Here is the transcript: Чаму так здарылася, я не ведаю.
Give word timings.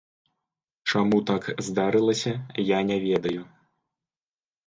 Чаму 0.93 1.17
так 1.31 1.43
здарылася, 1.67 2.33
я 2.69 2.79
не 2.89 2.97
ведаю. 3.05 3.41